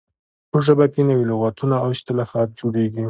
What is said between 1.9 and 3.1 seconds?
اصطلاحات جوړیږي.